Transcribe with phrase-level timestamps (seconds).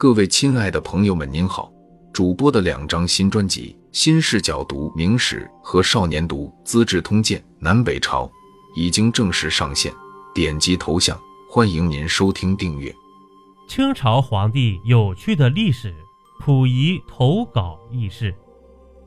[0.00, 1.72] 各位亲爱的朋友们，您好！
[2.12, 8.24] 主播的两张新专辑《新视角读明史》和《少年读资治通鉴南北朝》
[8.76, 9.92] 已经正式上线，
[10.32, 12.94] 点击头像，欢迎您收听订阅。
[13.66, 15.92] 清朝皇帝有趣的历史，
[16.38, 18.32] 溥仪投稿轶事。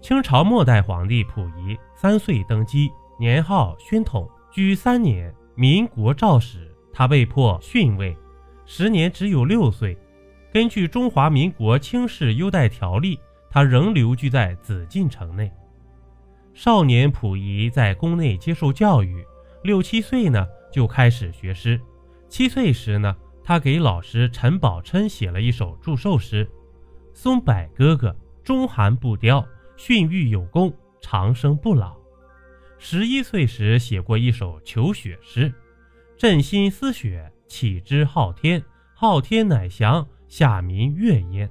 [0.00, 8.16] 清朝末代皇帝溥仪三岁登基，年号宣统，居三年，民国诏始，他被迫逊位，
[8.66, 9.98] 时年只有六岁。
[10.56, 13.14] 根据《中华民国轻视优待条例》，
[13.50, 15.52] 他仍留居在紫禁城内。
[16.54, 19.22] 少年溥仪在宫内接受教育，
[19.62, 21.78] 六七岁呢就开始学诗。
[22.30, 26.50] 七岁时呢，他给老师陈宝琛写了一首祝寿诗
[27.12, 29.46] ：“松柏哥哥，中寒不凋，
[29.76, 31.94] 训育有功，长生不老。”
[32.80, 35.52] 十一岁时写过一首求雪诗
[36.16, 38.64] ：“朕心思雪，岂知昊天？
[38.94, 41.50] 昊天乃降。”下民悦焉，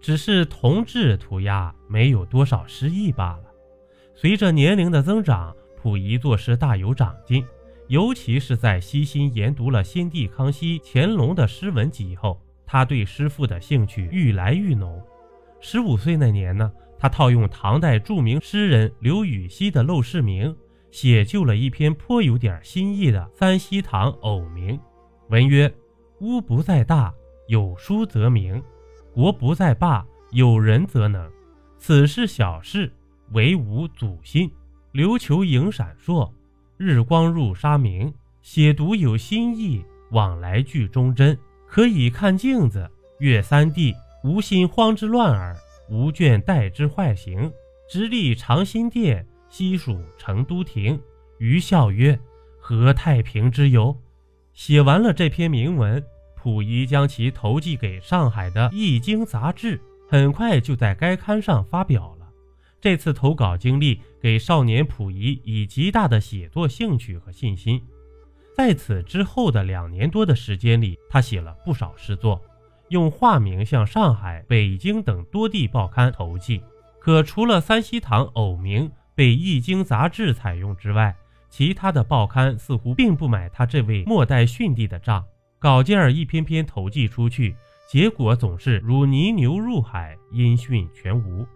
[0.00, 3.44] 只是同治涂鸦没有多少诗意罢了。
[4.12, 7.46] 随着年龄的增长，溥仪作诗大有长进，
[7.86, 15.00] 尤其是在悉心研读了先帝康熙、乾隆的诗文集后，他对诗赋的兴趣愈来愈浓。
[15.60, 20.50] 十五岁那年呢，他套用唐代著名诗人刘禹锡的《陋室铭》，
[20.90, 24.76] 写就了一篇颇有点新意的《三希堂偶铭》，
[25.28, 25.72] 文曰
[26.18, 27.14] ：“屋不在大。”
[27.52, 28.62] 有书则明，
[29.12, 31.30] 国不在霸；有人则能。
[31.76, 32.90] 此事小事，
[33.32, 34.50] 唯吾祖心。
[34.94, 36.32] 琉球影闪烁，
[36.78, 38.10] 日光入沙明。
[38.40, 41.38] 写读有新意，往来具忠贞。
[41.66, 45.54] 可以看镜子，阅三地，无心慌之乱耳，
[45.90, 47.52] 无倦怠之坏行。
[47.86, 50.98] 直隶长辛殿，西蜀成都亭。
[51.36, 52.18] 余笑曰
[52.58, 53.94] ：“何太平之由？”
[54.54, 56.02] 写完了这篇铭文。
[56.42, 62.26] 溥仪将其投寄给上海的《易经》杂志，很快就在该刊上发表了。
[62.80, 67.80] 这次投稿经历给少年溥仪以极大的写作兴趣和信心。
[68.56, 72.42] 在此之后的两年多的时间里，他写了不少诗作，
[72.88, 76.60] 用化名向上海、北京等多地报刊投寄。
[76.98, 81.14] 可除了三希堂偶名被《易经》杂志采用之外，
[81.48, 85.24] 其他的报刊似乎并不买他这位末代逊帝的账。
[85.62, 87.54] 稿件儿一篇篇投寄出去，
[87.88, 91.46] 结果总是如泥牛入海，音讯全无。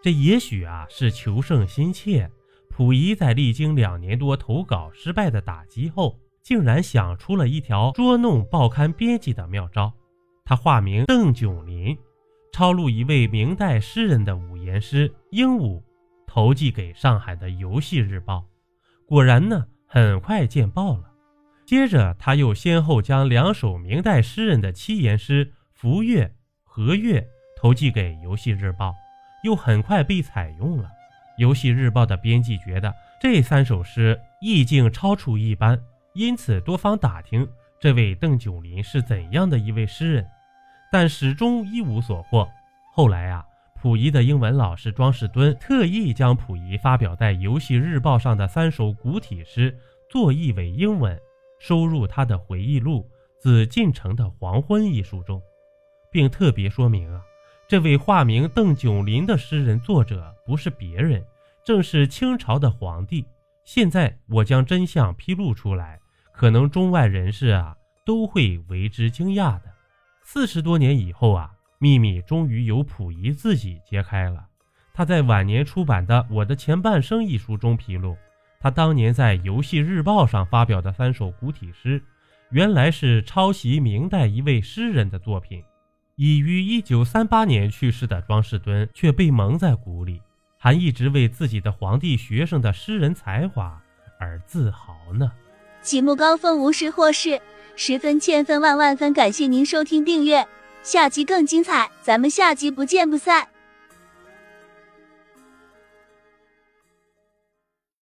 [0.00, 2.30] 这也许啊是求胜心切。
[2.68, 9.92] 溥仪在历经两年多投稿失败的打击后，竟然想出了一条捉弄报刊编辑的妙招。
[10.44, 11.98] 他化名邓炯林，
[12.52, 15.78] 抄录一位明代诗人的五言诗《鹦鹉》，
[16.24, 18.36] 投寄给上海的《游戏日报》。
[19.08, 21.09] 果然呢，很快见报了。
[21.70, 26.24] 接着，他又先后将两首明代诗人的七言诗《浮月》
[26.64, 27.20] 《和月》
[27.56, 28.88] 投寄给《游戏日报》，
[29.44, 30.82] 又很快被采用了。
[31.38, 35.80] 《游戏日报》的编辑觉得这三首诗意境超出一般，
[36.14, 37.48] 因此多方打听
[37.78, 40.26] 这位邓九林是怎样的一位诗人，
[40.90, 42.48] 但始终一无所获。
[42.92, 43.44] 后来啊，
[43.80, 49.72] 溥仪的英文老师庄士敦特意将溥仪发表在《游戏日报》上的三首古体诗
[50.10, 51.16] 作译为英文。
[51.60, 53.06] 收入他的回忆录
[53.40, 55.40] 《紫禁城的黄昏》一书中，
[56.10, 57.22] 并特别说明啊，
[57.68, 61.22] 这位化名邓炯林的诗人作者不是别人，
[61.62, 63.24] 正是清朝的皇帝。
[63.62, 66.00] 现在我将真相披露出来，
[66.32, 69.64] 可能中外人士啊都会为之惊讶的。
[70.22, 74.46] 四十多年以后啊，秘密终于由溥仪自己揭开了。
[74.94, 78.16] 他在晚年出版的《我的前半生》一书中披露。
[78.62, 82.02] 他当年在《游戏日报》上发表的三首古体诗，
[82.50, 85.64] 原来是抄袭明代一位诗人的作品。
[86.16, 90.20] 已于1938年去世的庄士敦却被蒙在鼓里，
[90.58, 93.80] 还一直为自己的皇帝学生的诗人才华
[94.18, 95.32] 而自豪呢。
[95.80, 97.40] 启幕高峰无事或事，
[97.76, 100.46] 十分千分万万分感谢您收听订阅，
[100.82, 103.48] 下集更精彩，咱们下集不见不散。